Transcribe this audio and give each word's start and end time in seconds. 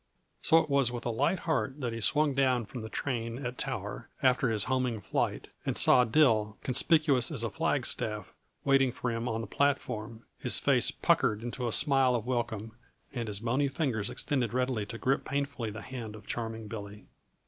So 0.41 0.57
it 0.57 0.67
was 0.67 0.91
with 0.91 1.05
a 1.05 1.11
light 1.11 1.41
heart 1.41 1.79
that 1.79 1.93
he 1.93 2.01
swung 2.01 2.33
down 2.33 2.65
from 2.65 2.81
the 2.81 2.89
train 2.89 3.45
at 3.45 3.59
Tower, 3.59 4.09
after 4.23 4.49
his 4.49 4.63
homing 4.63 4.99
flight, 4.99 5.49
and 5.63 5.77
saw 5.77 6.05
Dill, 6.05 6.57
conspicuous 6.63 7.29
as 7.29 7.43
a 7.43 7.51
flagstaff, 7.51 8.33
waiting 8.63 8.91
for 8.91 9.11
him 9.11 9.27
on 9.29 9.41
the 9.41 9.45
platform, 9.45 10.25
his 10.39 10.57
face 10.57 10.89
puckered 10.89 11.43
into 11.43 11.67
a 11.67 11.71
smile 11.71 12.15
of 12.15 12.25
welcome 12.25 12.71
and 13.13 13.27
his 13.27 13.41
bony 13.41 13.67
fingers 13.67 14.09
extended 14.09 14.55
ready 14.55 14.87
to 14.87 14.97
grip 14.97 15.23
painfully 15.23 15.69
the 15.69 15.83
hand 15.83 16.15
of 16.15 16.25
Charming 16.25 16.67
Billy. 16.67 17.05